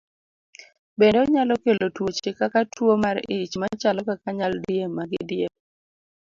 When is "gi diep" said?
5.11-5.53